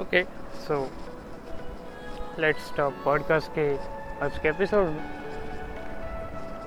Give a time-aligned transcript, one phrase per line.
[0.00, 0.22] Okay
[0.62, 0.76] so
[2.38, 3.62] let's stop podcast के
[4.24, 4.96] आज के एपिसोड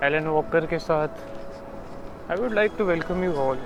[0.03, 1.07] एलन वॉकर के साथ।
[2.31, 3.61] I would like to welcome you all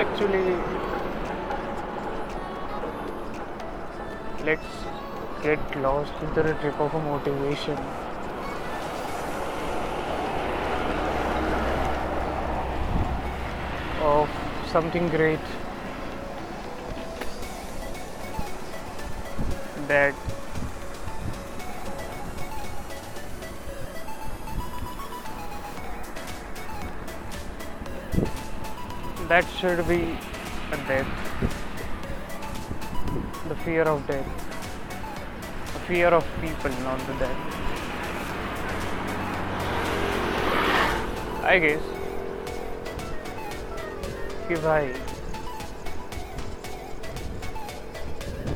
[0.00, 0.56] actually,
[4.44, 4.78] let's
[5.42, 8.09] get lost into the trip of motivation
[14.72, 15.40] something great.
[19.88, 20.14] That
[29.28, 30.16] that should be
[30.70, 31.08] a death.
[33.48, 34.26] The fear of death.
[35.72, 37.40] The fear of people not the death.
[41.42, 41.99] I guess
[44.50, 44.86] कि भाई,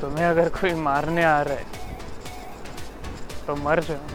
[0.01, 1.65] तुम्हें अगर कोई मारने आ रहा है
[3.47, 4.09] तो मर जाओ।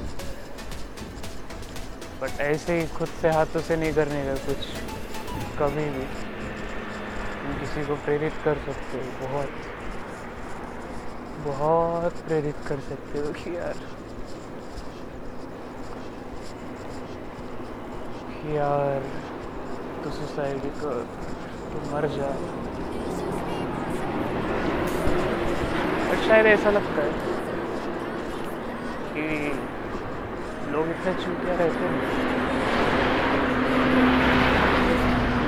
[2.21, 4.65] बट ऐसे ही खुद से हाथों से नहीं करने का कुछ,
[5.59, 6.03] कभी भी।
[7.35, 9.49] तुम किसी को प्रेरित कर सकते हो, बहुत।
[11.47, 13.75] बहुत प्रेरित कर सकते हो कि यार
[18.51, 19.01] यार
[20.03, 20.91] तो सोसाइटी को
[21.71, 22.29] तो मर जा।
[26.09, 27.11] बट शायद ऐसा लगता है
[29.13, 29.25] कि
[30.71, 32.01] लोग इतने चूतिया रहते हैं।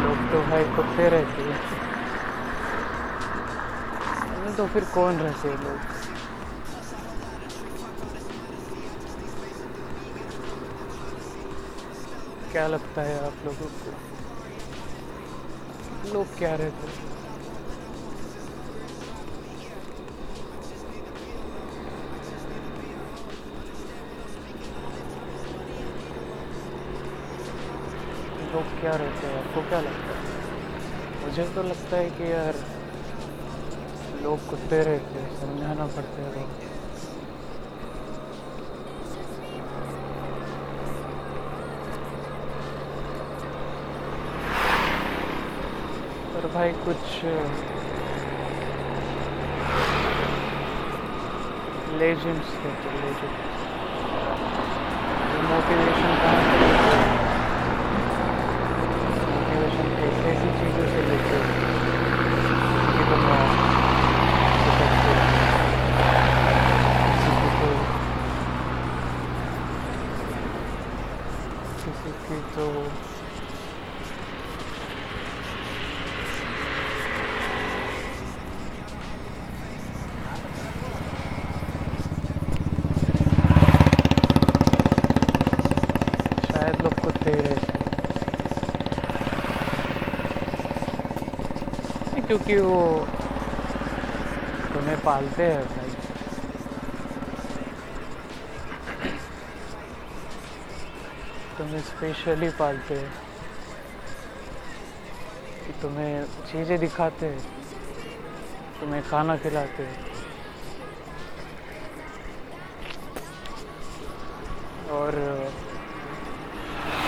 [0.04, 1.60] लोग तो भाई कुत्ते रहते हैं।
[4.58, 5.80] तो फिर कौन रहते हैं लोग?
[12.52, 14.11] क्या लगता है आप लोगों को?
[16.06, 17.10] लोग क्या रहते हैं
[28.54, 31.26] लोग क्या रहते हैं आपको क्या लगता है?
[31.26, 32.56] मुझे तो लगता है कि यार
[34.24, 36.71] लोग कुत्ते रहते हैं समझाना पड़ता है लोग
[46.54, 47.12] भाई कुछ
[52.00, 53.52] लेजेंड्स थे तो लेजेंड्स
[55.44, 57.20] मोटिवेशन कहाँ से लेते हैं
[59.30, 61.70] मोटिवेशन ऐसी ऐसी चीज़ों से लेते हैं
[62.90, 63.26] कि तुम
[64.76, 65.16] सकते
[67.24, 67.72] किसी को
[71.82, 72.70] किसी की तो
[86.52, 87.66] शायद लोग कुत्ते ही रहते
[92.12, 93.06] हैं क्योंकि वो
[94.74, 95.90] तुम्हें पालते हैं भाई।
[101.58, 103.10] तुम्हें स्पेशली पालते हैं।
[105.68, 107.40] कि तुम्हें चीज़ें दिखाते हैं।
[108.82, 110.04] तुम्हें खाना खिलाते हैं।
[114.90, 115.12] और,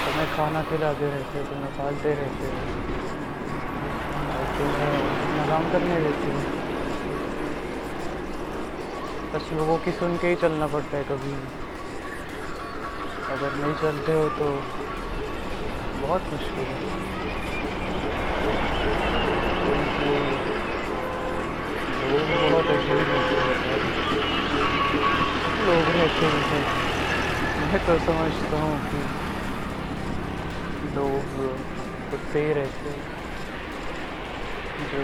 [0.06, 2.74] तुम्हें खाना खिलाते रहते तुम्हें पालते रहते
[4.58, 5.13] तुम्हें
[5.54, 6.52] काम करने देते हैं
[9.34, 11.34] बस लोगों की सुन के ही चलना पड़ता है कभी।
[13.34, 14.48] अगर नहीं चलते हो तो
[16.02, 16.80] बहुत मुश्किल है।
[19.60, 20.10] क्योंकि
[22.02, 23.00] लोग बहुत अच्छे
[26.34, 26.68] होते हैं।
[27.62, 29.02] मैं तो समझता हूँ कि
[30.96, 31.42] लोग
[32.12, 33.13] कुत्ते ही रहते हैं।
[34.74, 35.04] जो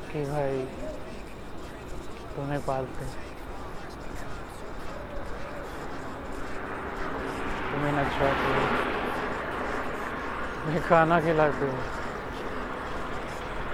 [0.00, 0.60] कि भाई
[2.36, 3.04] तुम्हें पालते
[7.70, 8.60] तुम्हें नचवाते हो
[10.54, 11.82] तुम्हें खाना खिलाते हो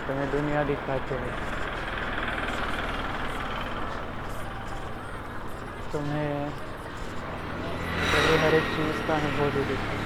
[0.06, 1.35] तुम्हें दुनिया दिखाते हैं
[5.93, 6.69] तुम्हें
[8.50, 9.97] हर एक चीज़ का है भी देखते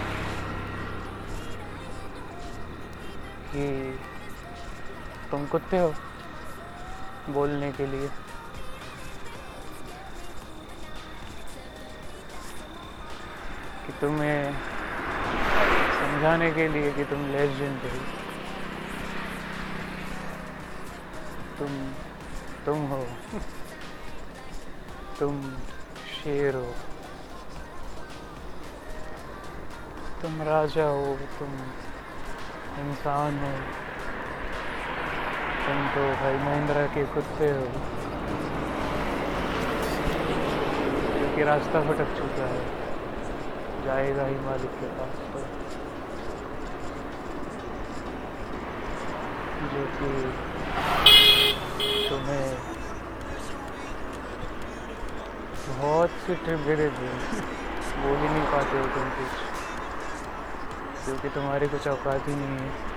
[3.53, 3.99] कि
[5.31, 5.95] तुम कुत्ते हो,
[7.29, 8.09] बोलने के लिए।
[13.87, 14.53] कि तुम्हें
[16.01, 17.99] समझाने के लिए कि तुम लेजेंड हो।
[21.59, 21.93] तुम
[22.67, 23.07] तुम हो।
[25.21, 25.57] तुम
[26.25, 26.94] शेर हो।
[30.25, 31.49] तुम राजा हो, तुम
[32.83, 33.51] इंसान हो।
[35.65, 37.67] तुम तो भाई महिंद्रा के कुत्ते हो।
[41.11, 42.63] क्योंकि रास्ता भटक चुका है,
[43.85, 45.45] जाएगा ही मालिक के पास तो
[49.75, 50.11] जो कि
[52.09, 52.47] तुम्हें
[55.79, 57.15] बहुत सी ट्रिप दे देते
[58.03, 59.44] बोल ही नहीं पाते हो तुम कुछ।
[61.05, 62.94] क्योंकि तुम्हारी कुछ औकात ही नहीं है।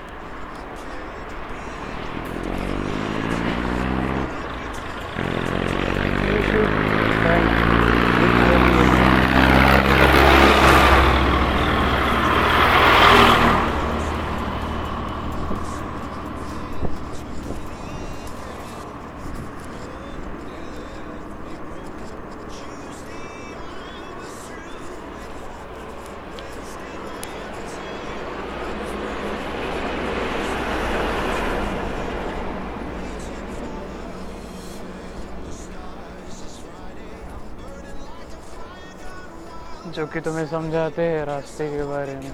[39.97, 42.31] जो कि तुम्हें समझाते हैं रास्ते के बारे में।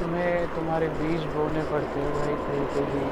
[0.00, 3.02] तुम्हें तुम्हारे बीज बोने पड़ते हैं भाई कहीं पे भी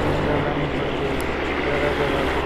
[0.00, 1.18] बीज लगाने पड़ते हैं
[1.66, 2.42] जगह जगह पे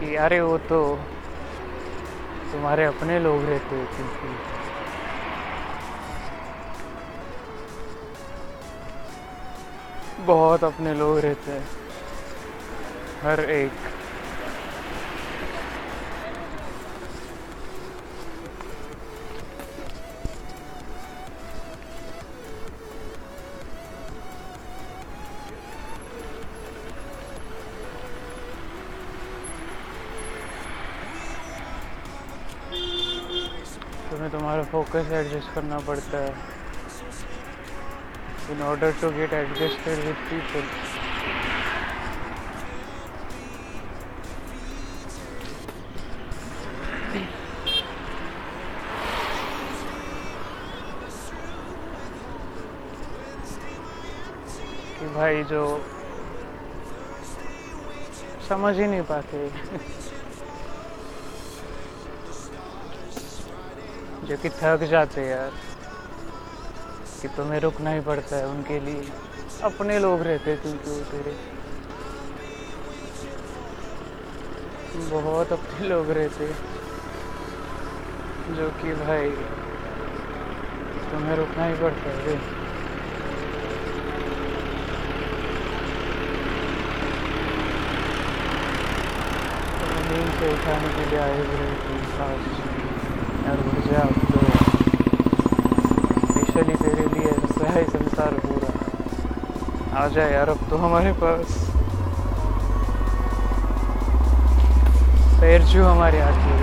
[0.00, 0.98] कि अरे वो तो
[2.52, 4.28] तुम्हारे अपने लोग रहते हैं क्योंकि।
[10.24, 11.64] बहुत अपने लोग रहते हैं।
[13.22, 13.97] हर एक।
[34.30, 36.32] तुम्हें तुम्हारा फोकस एडजस्ट करना पड़ता है।
[38.52, 40.62] In order to get adjusted with people
[55.14, 55.62] भाई जो
[58.48, 59.36] समझ ही नहीं पाते।
[64.28, 65.50] जो कि थक जाते यार,
[67.22, 69.08] कि तुम्हें रुकना ही पड़ता है उनके लिए।
[69.62, 71.34] अपने लोग रहते क्योंकि वो तेरे।
[75.10, 76.46] बहुत अपने लोग रहते
[78.54, 79.30] जो कि भाई
[81.10, 82.36] तुम्हें रुकना ही पड़ता है।
[90.48, 92.67] उठाने के लिए आए हुए थे
[93.48, 94.00] यार उठ जा
[96.30, 98.72] स्पेशली तेरे लिए ऐसा संसार पूरा।
[100.00, 101.54] आ जाए यार अब तो हमारे पास।
[105.40, 106.56] पैर छू हमारे आके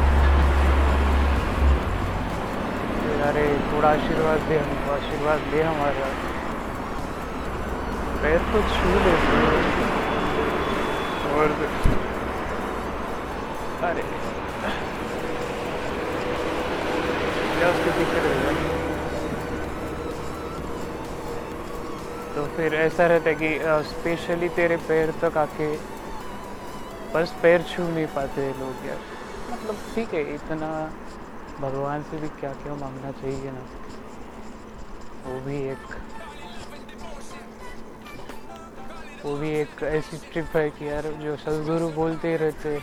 [3.27, 6.09] अरे, थोड़ा आशीर्वाद दे हमको आशीर्वाद दे हमारा
[8.23, 9.39] पैर तो छू लेते
[11.33, 11.47] और
[13.89, 14.03] अरे।
[17.69, 18.23] उसके पीछे
[22.35, 23.49] तो फिर ऐसा रहता है कि
[23.89, 25.67] स्पेशली तेरे पैर तक आके
[27.13, 28.97] बस पैर छू नहीं पाते लोग यार
[29.51, 30.69] मतलब ठीक है इतना
[31.59, 33.63] भगवान से भी क्या क्या मांगना चाहिए ना
[35.25, 35.95] वो भी एक
[39.25, 42.75] वो भी एक ऐसी ट्रिप है कि यार जो सदगुरु बोलते ही रहते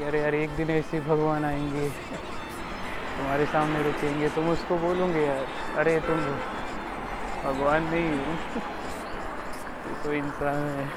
[0.00, 1.90] यार यार एक दिन ऐसे भगवान आएँगे
[3.18, 5.44] तुम्हारे सामने रुकेंगे, तुम उसको बोलोगे, यार,
[5.76, 6.16] अरे तुम
[7.44, 8.18] भगवान नहीं
[10.04, 10.88] तो इंसान है।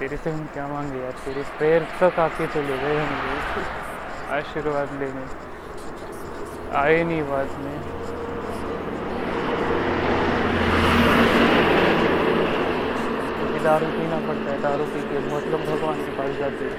[0.00, 1.10] तेरे से हम क्या मांगे यार?
[1.10, 3.62] तेरे पैर तक आके चले गए हम लोग।
[4.32, 5.52] आशीर्वाद लेने।
[6.76, 8.02] आए नहीं बात में।
[13.62, 16.76] दारू पीना पड़ता है, दारू पी के बहुत लोग भगवान के पास जाते हैं।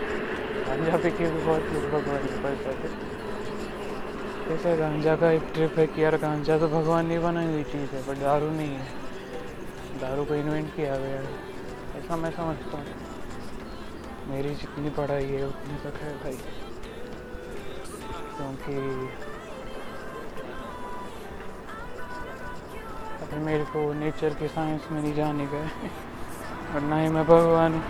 [0.67, 3.23] गांजा पी के भी बहुत लोग भगवान के पास जाते हैं।
[4.47, 7.95] जैसे गांजा का एक ट्रिप है कि यार गांजा तो भगवान ने बनाई हुई चीज़
[7.95, 8.87] है पर दारू नहीं है।
[10.01, 12.85] दारू को इन्वेंट किया गया है ऐसा मैं समझता हूँ।
[14.29, 16.37] मेरी जितनी पढ़ाई है, उतनी तक है भाई।
[18.35, 18.75] क्योंकि
[23.23, 25.65] अभी मेरे को नेचर के साइंस में नहीं जाने का
[26.75, 27.81] और ना ही मैं भगवान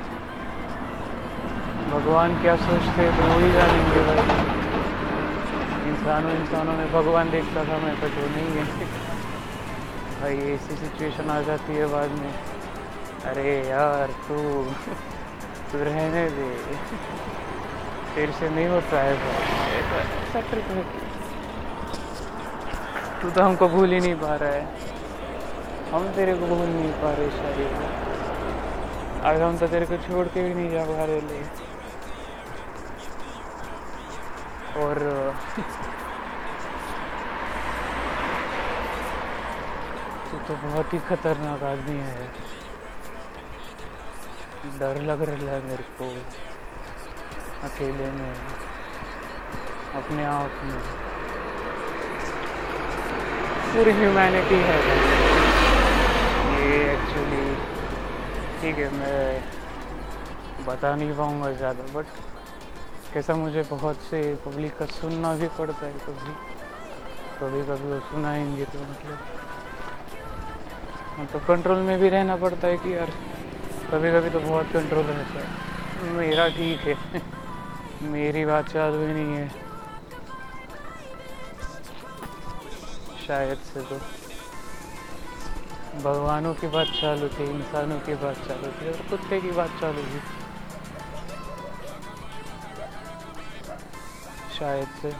[1.91, 4.62] भगवान क्या सोचते तो वही जानेंगे भाई।
[6.03, 8.63] इंसानों इंसानों में भगवान देखता था मैं पर जो नहीं है।
[10.21, 12.33] भाई ऐसी सिचुएशन आ जाती है बाद में।
[13.25, 14.35] अरे यार तू
[15.71, 16.49] तू रहने दे।
[18.15, 19.13] तेरे से नहीं होता है।
[20.19, 20.83] ऐसा ट्रिक है
[23.21, 24.63] तू तो हमको भूल ही नहीं पा रहा है।
[25.93, 30.43] हम तेरे को भूल नहीं पा रहे शायद आज हम तो तेरे को छोड़ के
[30.43, 31.41] भी नहीं जा पा रहे ले।
[34.83, 34.95] और
[40.33, 42.27] तू तो बहुत ही खतरनाक आदमी है।
[44.79, 46.05] डर लग रहा है मेरे को।
[47.67, 48.33] अकेले में।
[49.95, 50.79] अपने आप में।
[53.73, 54.79] पूरी ह्यूमैनिटी है।
[56.55, 57.45] ये एक्चुअली
[58.61, 62.05] ठीक है, मैं बता नहीं पाऊँगा ज़्यादा बट
[63.13, 66.35] कैसा मुझे बहुत से पब्लिक का सुनना भी पड़ता है कभी।
[67.39, 69.42] कभी कभी वो सुनाएँगे तो मतलब
[71.19, 73.09] मतलब कंट्रोल में भी रहना पड़ता है कि यार
[73.91, 75.43] कभी कभी तो बहुत कंट्रोल है
[76.03, 77.19] मेरा ठीक है।
[78.01, 79.47] मेरी बात चालू ही नहीं है।
[83.27, 83.97] शायद से तो।
[86.03, 90.01] भगवानों की बात चालू थी, इंसानों की बात चालू थी और कुत्ते की बात चालू
[90.01, 90.19] थी।
[94.59, 95.11] शायद से।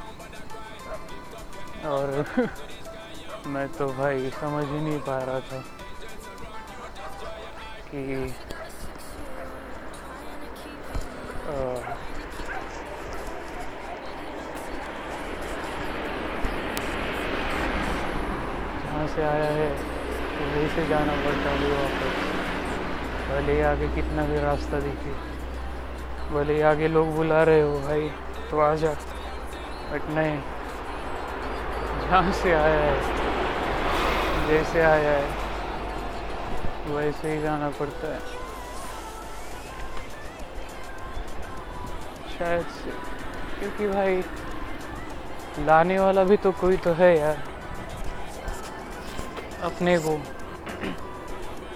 [1.86, 2.24] और
[3.46, 5.62] मैं तो भाई समझ ही नहीं पा रहा था।
[7.96, 8.04] कि
[18.84, 22.16] जहाँ से आया है तो वहीं से जाना पड़ता है वापस।
[23.30, 25.14] भले ही आगे कितना भी रास्ता दिखे,
[26.32, 28.10] भले ही आगे लोग बुला रहे हो, भाई
[28.52, 28.94] तो आ जा।
[29.92, 30.36] बट नहीं,
[32.02, 32.98] जहाँ से आया है,
[34.50, 35.43] जैसे आया है
[36.86, 38.20] वैसे ही जाना पड़ता है।
[42.40, 42.90] शायद से,
[43.60, 44.22] क्योंकि भाई,
[45.60, 47.36] लाने वाला भी तो कोई तो है यार।
[49.62, 50.16] अपने को।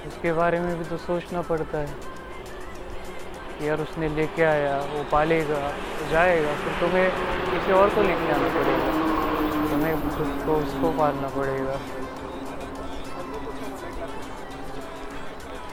[0.08, 1.94] उसके बारे में भी तो सोचना पड़ता है।
[3.60, 5.72] कि यार उसने लेके आया, वो पालेगा,
[6.12, 7.10] जाएगा, फिर तुम्हें
[7.52, 8.92] किसी और को लेके आना पड़ेगा।
[9.72, 12.07] तुम्हें उसको उसको पालना पड़ेगा।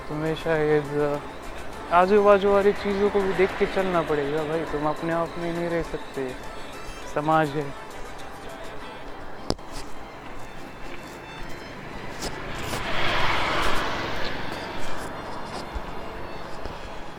[0.09, 1.21] तुम्हें शायद
[1.93, 5.53] आजू बाजू वाली चीज़ों को भी देख के चलना पड़ेगा भाई। तुम अपने आप में
[5.53, 6.29] नहीं रह सकते।
[7.15, 7.65] समाज है।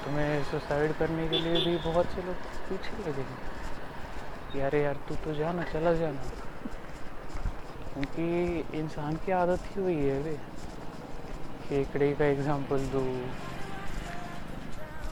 [0.06, 2.36] तुम्हें सुसाइड करने के लिए भी बहुत से लोग
[2.70, 6.22] पीछे लगेंगे यार यार, तू तो जाना, चला जाना।
[7.94, 10.38] क्योंकि इंसान की आदत ही हुई है वे
[11.70, 13.02] केकड़े का एग्ज़ाम्पल दो।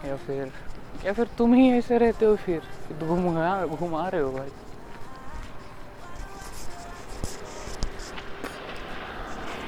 [0.07, 0.51] या फिर
[1.05, 2.59] या फिर तुम ही ऐसे रहते हो फिर?
[2.89, 4.49] तो घुमा घुमा रहे हो भाई।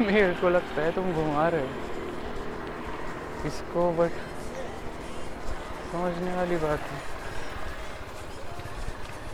[0.02, 1.68] मेरे को लगता है तुम घुमा रहे हो।
[3.46, 4.12] इसको बट
[5.92, 7.00] समझने वाली बात है।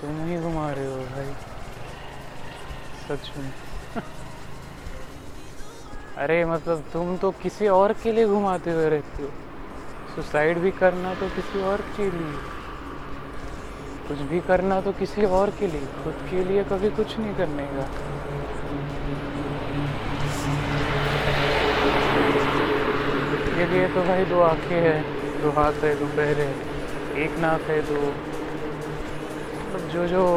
[0.02, 1.34] तुम ही घुमा रहे हो भाई।
[3.08, 3.52] सच में।
[6.22, 9.30] अरे मतलब तुम तो किसी और के लिए घुमाते हुए रहते हो।
[10.16, 12.34] सुसाइड भी करना तो किसी और के लिए।
[14.08, 17.66] कुछ भी करना तो किसी और के लिए। खुद के लिए कभी कुछ नहीं करने
[17.66, 17.86] का।
[23.56, 25.02] के लिए तो भाई दो आँखें हैं,
[25.42, 26.54] दो हाथ है, दो पैर है,
[27.24, 28.02] एक नाक है, दो।
[29.64, 30.28] मतलब जो जो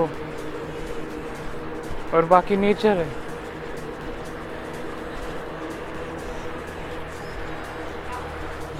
[2.14, 3.23] और बाकी नेचर है।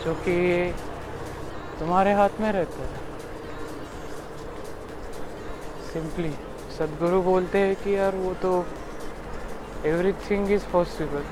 [0.04, 0.36] जो कि
[1.78, 3.02] तुम्हारे हाथ में रहता है।
[5.92, 6.32] सिंपली
[6.78, 8.52] सदगुरु बोलते हैं कि यार वो तो
[9.86, 11.24] every thing is possible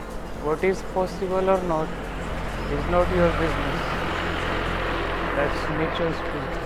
[0.43, 1.89] what is possible और not
[2.73, 3.91] is not your business
[5.35, 6.57] nature's truth.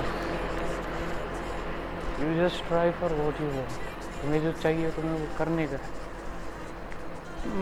[2.21, 3.77] You just try for what you want.
[4.23, 5.79] तुम्हें जो चाहिए तुम्हें वो करने का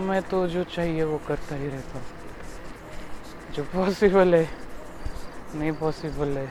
[0.09, 2.14] मैं तो जो चाहिए वो करता ही रहता हूँ।
[3.57, 4.45] जो पॉसिबल है,
[5.55, 6.47] नहीं पॉसिबल है।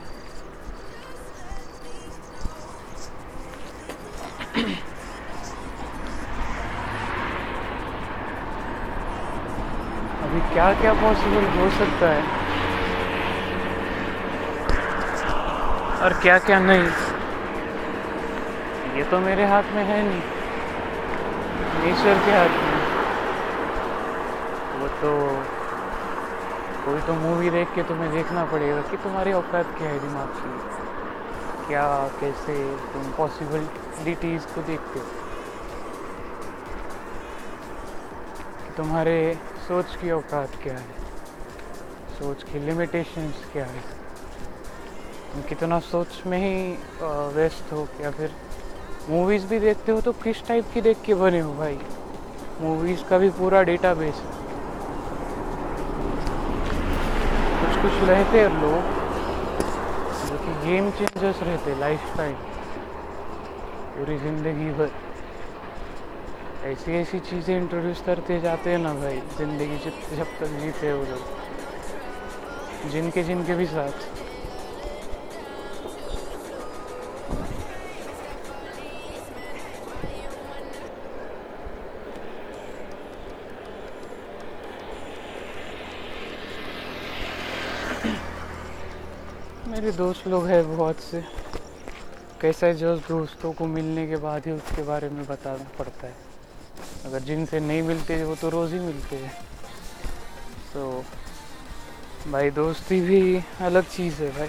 [10.22, 12.22] अभी क्या क्या पॉसिबल हो सकता है?
[16.02, 16.88] और क्या क्या नहीं?
[18.96, 20.22] ये तो मेरे हाथ में है नहीं।
[21.82, 22.74] नेचर के हाथ में।
[24.80, 25.10] वो तो
[26.84, 30.50] कोई तो मूवी देख के तुम्हें देखना पड़ेगा कि तुम्हारी औकात क्या है दिमाग की?
[31.68, 31.84] क्या,
[32.20, 32.56] कैसे
[32.92, 35.06] तुम पॉसिबिलिटीज़ को देखते हो?
[38.76, 39.16] तुम्हारे
[39.68, 41.02] सोच की औकात क्या है?
[42.18, 43.80] सोच की लिमिटेशंस क्या है?
[45.32, 46.54] तुम कितना सोच में ही
[47.34, 48.30] व्यस्त हो या फिर
[49.08, 51.78] मूवीज़ भी देखते हो तो किस टाइप की देख के बने हो भाई?
[52.60, 54.43] मूवीज़ का भी पूरा डेटाबेस है।
[57.84, 58.84] कुछ रहते हैं लोग
[60.28, 62.34] जो कि गेम चेंजर्स रहते लाइफ टाइम
[63.96, 64.90] पूरी ज़िंदगी भर।
[66.64, 71.04] ऐसी ऐसी चीज़ें इंट्रोड्यूस करते जाते हैं ना भाई, ज़िंदगी जब जब तक जीते वो
[71.04, 74.13] लोग। जिनके जिनके भी साथ।
[89.74, 91.20] मेरे दोस्त लोग हैं बहुत से।
[92.40, 96.12] कैसा है जो दोस्तों को मिलने के बाद ही उसके बारे में बताना पड़ता है।
[97.04, 99.32] अगर जिनसे नहीं मिलते वो तो रोज़ ही मिलते हैं।
[100.74, 101.04] तो
[102.30, 104.48] भाई दोस्ती भी अलग चीज़ है भाई।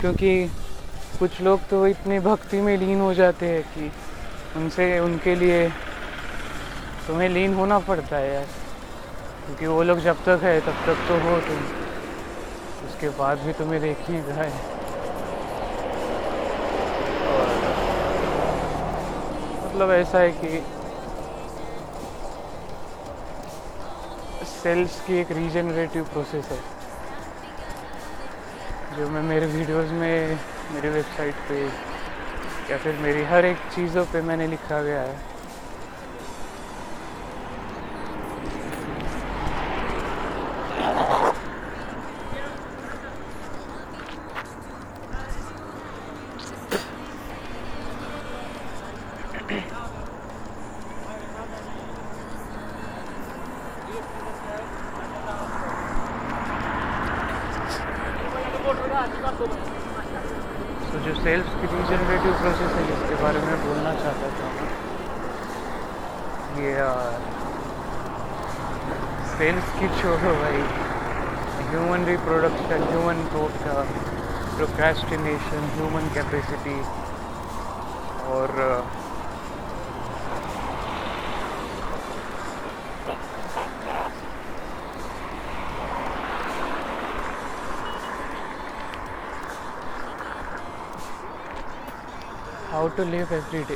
[0.00, 0.46] क्योंकि
[1.18, 3.90] कुछ लोग तो इतने भक्ति में लीन हो जाते हैं कि
[4.56, 5.68] उनसे, उनके लिए
[7.06, 8.59] तुम्हें लीन होना पड़ता है यार।
[9.46, 11.60] क्योंकि वो लोग जब तक है, तब तक तो हो तुम।
[12.88, 14.50] उसके बाद भी तुम्हें देखने का है।
[19.64, 20.62] मतलब ऐसा है कि
[24.62, 26.58] सेल्स की एक रीजनरेटिव प्रोसेस है।
[28.96, 30.38] जो मैं मेरे वीडियोस में,
[30.74, 31.64] मेरी वेबसाइट पे
[32.70, 35.18] या फिर मेरी हर एक चीज़ों पे मैंने लिखा गया है
[60.90, 64.46] तो जो सेल्स की रीजनरेटिव प्रोसेस है जिसके बारे में बोलना चाहता था
[66.60, 66.72] ये
[69.32, 70.62] सेल्स की छोड़ो भाई
[71.70, 73.82] ह्यूमन रिप्रोडक्शन ह्यूमन ग्रोथ का
[74.56, 76.80] प्रोक्रेस्टिनेशन ह्यूमन कैपेसिटी
[78.38, 78.48] और
[92.80, 93.74] how to live every day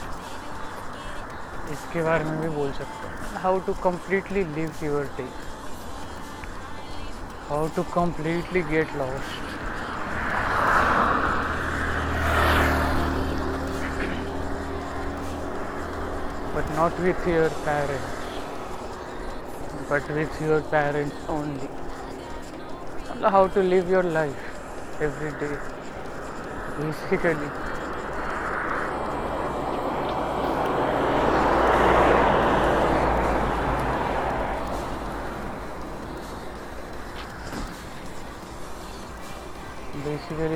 [1.72, 5.24] इसके बारे में भी बोल सकते हैं। How to completely live your day
[7.48, 9.26] how to completely get lost
[16.54, 18.16] but not with your parents
[19.90, 21.68] but with your parents only
[23.36, 25.52] how to live your life every day
[26.80, 27.50] basically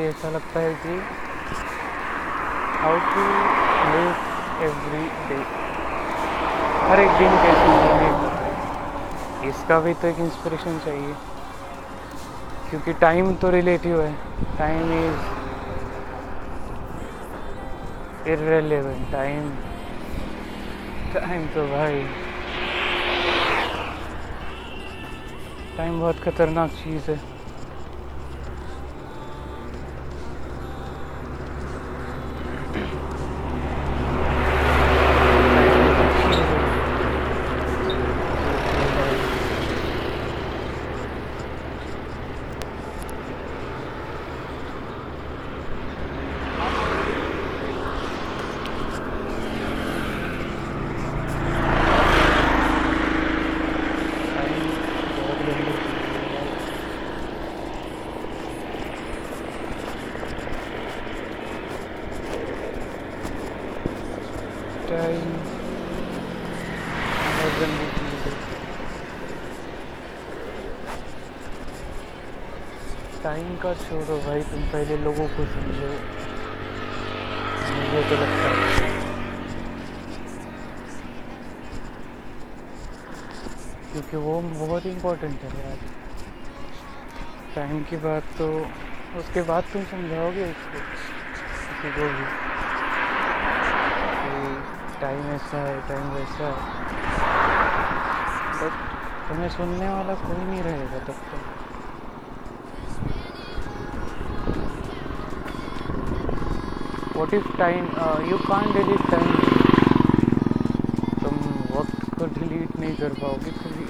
[0.08, 0.94] ऐसा लगता है कि
[2.82, 3.22] how to
[3.92, 4.08] live
[4.66, 5.38] every day
[6.88, 8.10] हर एक दिन कैसे जीने
[9.48, 11.12] इसका भी तो एक इंस्पिरेशन चाहिए,
[12.70, 14.12] क्योंकि टाइम तो रिलेटिव है।
[14.58, 15.18] Time is
[18.32, 19.50] irrelevant time
[21.14, 22.04] time तो भाई
[25.76, 27.16] टाइम बहुत खतरनाक चीज़ है
[55.48, 55.72] गंदी
[64.82, 64.97] चीज़ है
[73.22, 75.88] टाइम का छोड़ो भाई, तुम पहले लोगों को समझो।
[77.74, 78.88] मुझे तो लगता है।
[83.92, 85.76] क्योंकि वो बहुत इम्पोर्टेंट है यार।
[87.54, 88.66] टाइम की बात तो
[89.18, 92.47] उसके बाद तुम समझाओगे उसको, किसी को भी।
[95.00, 96.60] टाइम ऐसा है, टाइम वैसा है।
[98.60, 98.72] बट
[99.28, 101.56] तुम्हें सुनने वाला कोई नहीं रहेगा तब तक
[107.16, 107.84] what if time
[108.28, 108.76] you you can't
[109.10, 109.32] time
[111.22, 111.34] तुम
[111.76, 113.86] वक्त को डिलीट नहीं कर पाओगे कभी।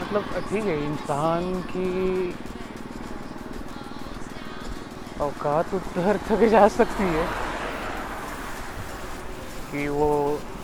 [0.00, 2.34] मतलब ठीक है, इंसान की
[5.20, 7.43] औकात उस हर तक जा सकती है।
[9.74, 10.06] कि वो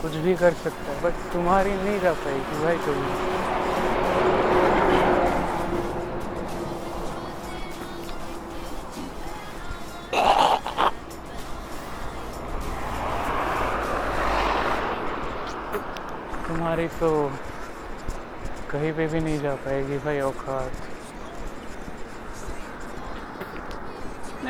[0.00, 3.38] कुछ भी कर सकता है, बट तुम्हारी नहीं जा पाएगी भाई कभी
[16.48, 17.10] तुम्हारी तो
[18.70, 20.99] कहीं पे भी नहीं जा पाएगी भाई औकात।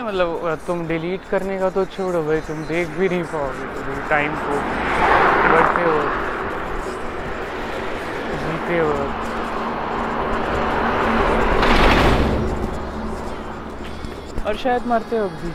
[0.01, 4.09] नहीं मतलब तुम डिलीट करने का तो छोड़ो भाई, तुम देख भी नहीं पाओगे कभी
[4.09, 4.55] टाइम को।
[5.53, 5.97] बढ़ते हो।
[8.43, 8.95] जीते हो।
[14.47, 15.53] और शायद मरते हो भी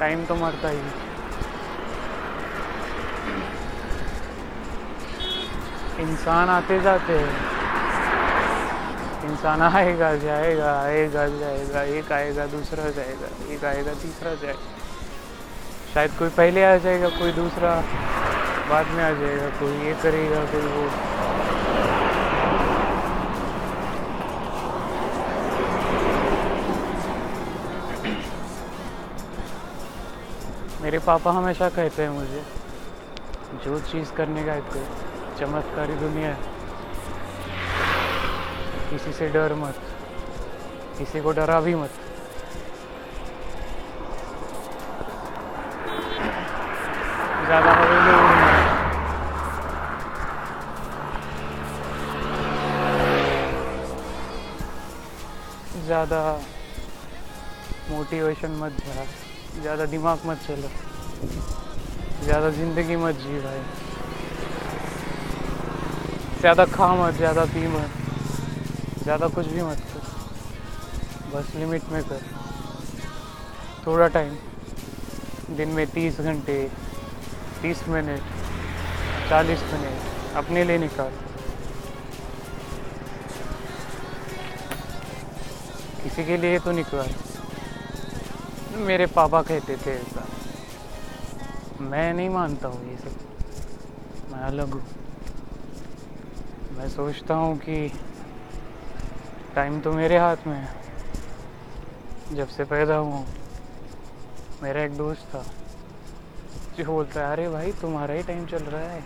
[0.00, 0.82] टाइम तो मरता ही।
[6.02, 7.59] इंसान आते जाते हैं।
[9.30, 14.60] इंसान आएगा, जाएगा आएगा, जाएगा, एक आएगा, दूसरा जाएगा, एक आएगा, तीसरा जाएगा।
[15.94, 17.74] शायद कोई पहले आ जाएगा, कोई दूसरा,
[18.70, 20.84] बाद में आ जाएगा, कोई ये करेगा, कोई वो।
[30.82, 32.42] मेरे पापा हमेशा कहते हैं मुझे,
[33.64, 34.72] जो चीज़ करने का एक
[35.40, 36.49] चमत्कारी दुनिया है
[38.90, 39.76] किसी से डर मत।
[40.98, 41.90] किसी को डरा भी मत।
[47.46, 48.12] ज़्यादा हवेली
[55.86, 56.20] ज़्यादा
[57.90, 59.04] मोटिवेशन मत जा।
[59.60, 60.68] ज़्यादा दिमाग मत चलो।
[62.24, 63.62] ज़्यादा ज़िंदगी मत जी भाई।
[66.40, 67.99] ज़्यादा खा मत, ज़्यादा पी मत।
[69.10, 70.02] ज़्यादा कुछ भी मत कर।
[71.30, 72.20] बस लिमिट में कर।
[73.86, 74.34] थोड़ा टाइम
[75.56, 76.56] दिन में तीस घंटे,
[77.62, 78.20] तीस मिनट
[79.30, 81.10] चालीस मिनट अपने लिए निकाल।
[86.02, 87.10] किसी के लिए तो निकाल।
[88.86, 90.26] मेरे पापा कहते थे ऐसा।
[91.80, 94.84] मैं नहीं मानता हूँ ये सब। मैं अलग हूँ।
[96.78, 97.76] मैं सोचता हूँ कि
[99.60, 100.68] टाइम तो मेरे हाथ में है।
[102.36, 103.20] जब से पैदा हुआ
[104.62, 105.42] मेरा एक दोस्त था।
[106.78, 109.00] जो बोलता है, अरे भाई, तुम्हारा ही टाइम चल रहा है।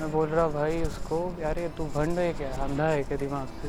[0.00, 2.64] मैं बोल रहा, भाई, उसको, अरे, तू भंड है क्या?
[2.64, 3.68] अंधा है क्या दिमाग से?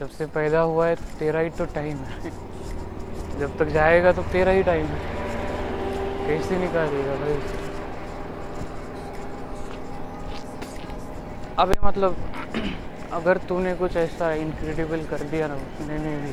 [0.00, 2.30] जब से पैदा हुआ है, तेरा ही तो टाइम है।
[3.38, 4.98] जब तक जाएगा तो तेरा ही टाइम है।
[6.26, 7.38] कैसे निकालेगा भाई
[11.58, 12.14] अबे मतलब
[13.12, 16.32] अगर तूने कुछ ऐसा इनक्रेडिबल कर दिया ना, उसने ने भी।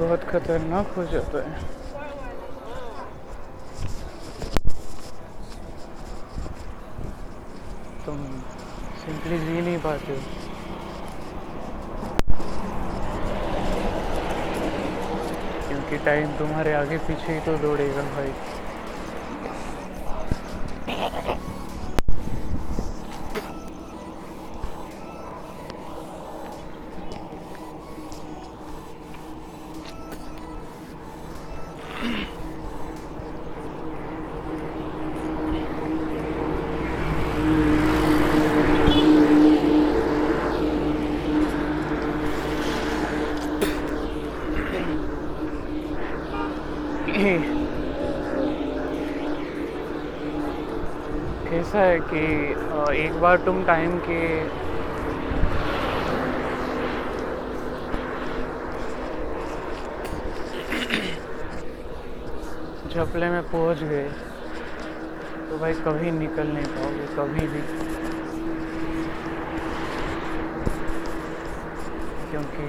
[0.00, 1.58] बहुत खतरनाक हो जाता है।
[8.06, 8.22] तुम
[9.00, 10.20] सिंपली जी नहीं पाते हो
[15.68, 18.32] क्योंकि टाइम तुम्हारे आगे पीछे ही तो दौड़ेगा भाई।
[51.90, 52.20] है कि
[52.98, 54.20] एक बार तुम टाइम के
[62.90, 64.08] झपले में पहुँच गए
[65.50, 67.60] तो भाई कभी निकल नहीं पाओगे, कभी भी।
[72.30, 72.66] क्योंकि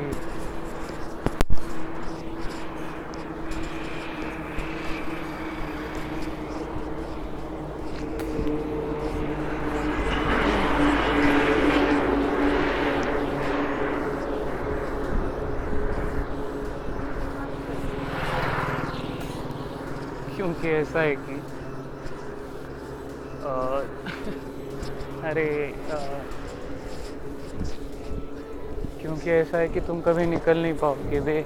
[20.62, 21.36] क्योंकि ऐसा है कि
[23.46, 23.82] आ,
[25.30, 25.46] अरे
[29.02, 31.42] क्योंकि ऐसा है कि तुम कभी निकल नहीं पाओगे बे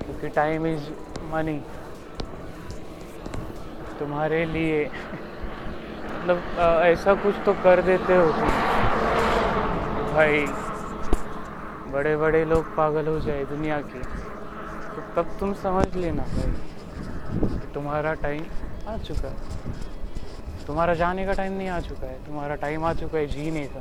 [0.00, 0.90] क्योंकि टाइम इज़
[1.32, 1.58] मनी
[4.00, 6.38] तुम्हारे लिए। मतलब
[6.82, 8.48] ऐसा कुछ तो कर देते हो तुम।
[10.14, 10.44] भाई
[11.92, 14.27] बड़े बड़े लोग पागल हो जाए दुनिया के।
[15.18, 16.50] तब तुम समझ लेना भाई,
[17.50, 18.42] कि तुम्हारा टाइम
[18.86, 23.18] आ चुका है। तुम्हारा जाने का टाइम नहीं आ चुका है, तुम्हारा टाइम आ चुका
[23.18, 23.80] है जीने का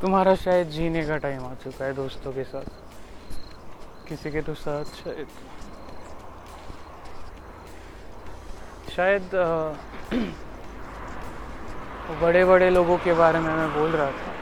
[0.00, 2.70] तुम्हारा शायद जीने का टाइम आ चुका है दोस्तों के साथ।
[4.08, 5.26] किसी के तो साथ शायद।
[8.96, 9.30] शायद
[12.20, 14.32] बड़े बड़े लोगों के बारे में मैं बोल रहा था।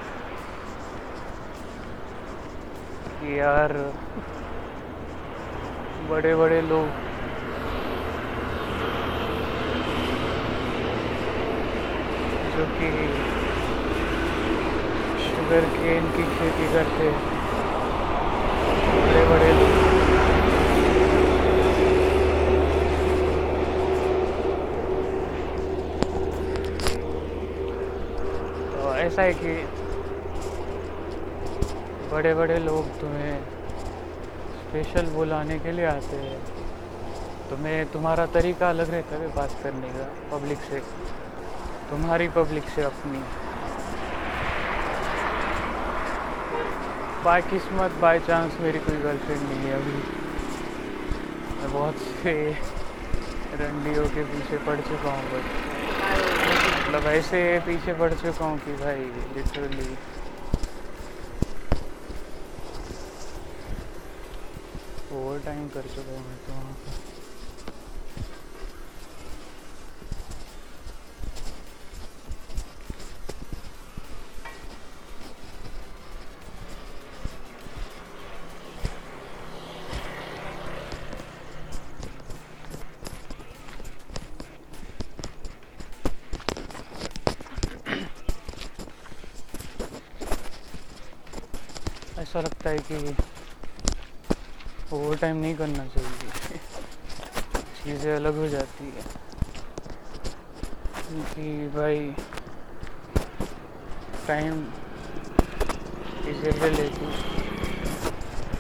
[3.21, 3.73] कि यार
[6.11, 6.87] बड़े बड़े लोग
[12.57, 12.91] जो कि
[15.27, 17.11] शुगर केन की खेती करते
[19.03, 19.79] बड़े बड़े लोग
[28.73, 29.53] तो ऐसा है कि
[32.11, 33.41] बड़े बड़े लोग तुम्हें
[34.59, 36.39] स्पेशल बुलाने के लिए आते हैं।
[37.51, 40.79] तुम्हें तुम्हारा तरीका अलग रहता है बात करने का पब्लिक से।
[41.91, 43.23] तुम्हारी पब्लिक से अपनी।
[47.25, 49.99] बाय किस्मत बाय चांस मेरी कोई गर्लफ्रेंड नहीं है अभी।
[51.57, 52.37] मैं बहुत से
[53.61, 55.70] रंडियों के पीछे पड़ चुका हूँ बट
[56.91, 59.95] मतलब ऐसे पीछे पड़ चुका हूँ कि भाई लिटरली
[65.13, 66.70] ओवर टाइम कर चुका हूँ मैं तो।
[92.21, 93.15] ऐसा लगता है कि
[94.93, 96.59] ओवर टाइम नहीं करना चाहिए।
[97.85, 99.03] चीज़ें अलग हो जाती है।
[101.07, 101.99] क्योंकि भाई
[104.27, 104.61] time
[106.31, 107.11] is relative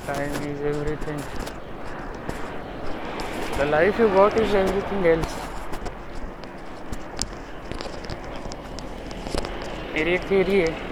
[0.06, 1.20] time is everything
[3.58, 5.34] the life you got is everything else
[9.94, 10.89] मेरी एक थियरी है।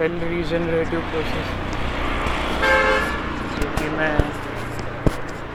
[0.00, 1.48] सेल रीजनरेटिव प्रोसेस
[3.56, 4.16] जो कि मैं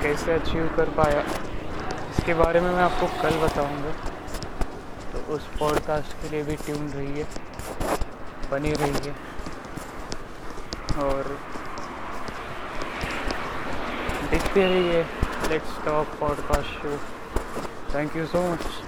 [0.01, 1.23] कैसे अचीव कर पाया,
[2.09, 3.93] इसके बारे में मैं आपको कल बताऊँगा।
[5.13, 7.25] तो उस पॉडकास्ट के लिए भी ट्यून रहिए,
[8.51, 9.13] बनी रहिए।
[11.01, 11.37] और
[14.31, 15.03] देखते रहिए
[15.49, 16.97] let's talk podcast show
[17.95, 18.84] thank you so much